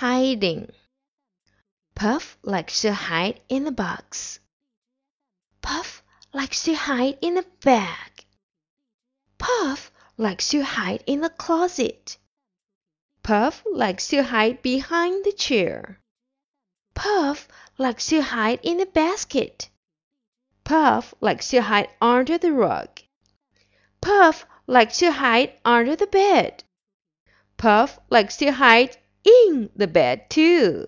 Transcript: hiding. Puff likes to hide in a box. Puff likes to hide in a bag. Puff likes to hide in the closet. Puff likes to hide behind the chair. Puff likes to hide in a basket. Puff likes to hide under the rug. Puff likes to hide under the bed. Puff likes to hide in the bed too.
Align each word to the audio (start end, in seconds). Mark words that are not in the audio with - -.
hiding. 0.00 0.66
Puff 1.94 2.38
likes 2.42 2.80
to 2.80 2.94
hide 2.94 3.38
in 3.50 3.66
a 3.66 3.70
box. 3.70 4.40
Puff 5.60 6.02
likes 6.32 6.62
to 6.62 6.74
hide 6.74 7.18
in 7.20 7.36
a 7.36 7.44
bag. 7.62 8.24
Puff 9.36 9.92
likes 10.16 10.48
to 10.48 10.62
hide 10.62 11.04
in 11.06 11.20
the 11.20 11.28
closet. 11.28 12.16
Puff 13.22 13.62
likes 13.70 14.08
to 14.08 14.22
hide 14.22 14.62
behind 14.62 15.22
the 15.22 15.32
chair. 15.32 16.00
Puff 16.94 17.46
likes 17.76 18.06
to 18.06 18.22
hide 18.22 18.60
in 18.62 18.80
a 18.80 18.86
basket. 18.86 19.68
Puff 20.64 21.12
likes 21.20 21.50
to 21.50 21.60
hide 21.60 21.90
under 22.00 22.38
the 22.38 22.52
rug. 22.52 22.88
Puff 24.00 24.46
likes 24.66 24.96
to 25.00 25.12
hide 25.12 25.52
under 25.62 25.94
the 25.94 26.06
bed. 26.06 26.64
Puff 27.58 27.98
likes 28.08 28.38
to 28.38 28.50
hide 28.50 28.96
in 29.24 29.70
the 29.76 29.86
bed 29.86 30.28
too. 30.30 30.86